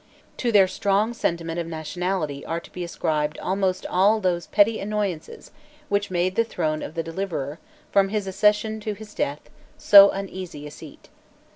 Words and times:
To 0.37 0.51
their 0.51 0.67
strong 0.67 1.13
sentiment 1.13 1.59
of 1.59 1.67
nationality 1.67 2.43
are 2.43 2.59
to 2.59 2.71
be 2.71 2.83
ascribed 2.83 3.37
almost 3.37 3.85
all 3.85 4.19
those 4.19 4.47
petty 4.47 4.79
annoyances 4.79 5.51
which 5.89 6.09
made 6.09 6.33
the 6.35 6.43
throne 6.43 6.81
of 6.81 6.95
the 6.95 7.03
Deliverer, 7.03 7.59
from 7.91 8.09
his 8.09 8.25
accession 8.25 8.79
to 8.79 8.95
his 8.95 9.13
death, 9.13 9.51
so 9.77 10.09
uneasy 10.09 10.65
a 10.65 10.71
seat. 10.71 11.09